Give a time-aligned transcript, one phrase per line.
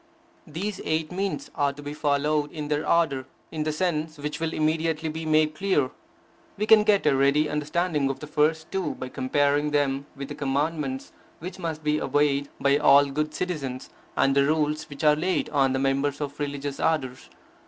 [0.47, 4.51] These eight means are to be followed in their order, in the sense which will
[4.51, 5.91] immediately be made clear.
[6.57, 10.33] We can get a ready understanding of the first two by comparing them with the
[10.33, 15.51] Commandments which must be obeyed by all good citizens, and the Rules which are laid
[15.51, 17.29] on the members of religious orders.